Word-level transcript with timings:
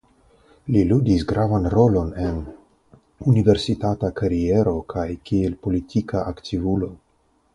Li 0.75 0.79
ludis 0.91 1.25
gravan 1.31 1.67
rolon 1.73 2.07
en 2.23 2.39
universitata 3.33 4.11
kariero 4.21 4.75
kaj 4.95 5.05
kiel 5.31 5.57
politika 5.67 6.27
aktivulo. 6.33 6.91